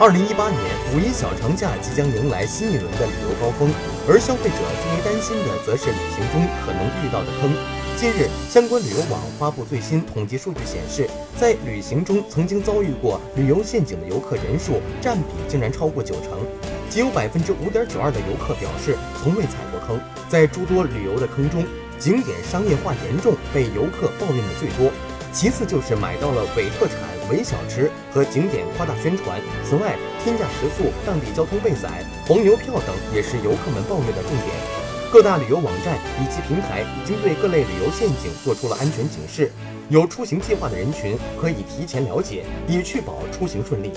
[0.00, 0.60] 二零一八年
[0.92, 3.70] 五一小长假即将迎来新一轮的旅游高峰，
[4.08, 7.54] 而消费者最为担心的则是旅行中可能遇到的坑。
[7.96, 16.40] 近日，相关旅游网发布最新统计数据显示，在旅行中曾经遭遇过旅游陷阱的游客人数占比竟然超过九成，
[16.90, 19.96] 仅有百分之五点九二的游客表示从未踩过坑。
[20.28, 21.64] 在诸多旅游的坑中，
[22.00, 24.90] 景点商业化严重被游客抱怨的最多，
[25.34, 26.96] 其次就是买到了伪特产。
[27.30, 34.54] 伪小吃和景点夸大宣传，此外，天价食宿、当地交通被宰、黄牛票等也是游客们抱怨的重点。
[35.10, 39.50] 各大旅游网站以及平台已经对各类旅游陷阱做出了安全警示，
[39.88, 43.90] 有出行计划的人群可以提前了解，以确保出行顺利。